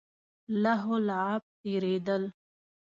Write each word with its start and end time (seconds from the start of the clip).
لهو 0.63 0.91
لعب 1.07 1.41
تېرېدل. 1.61 2.23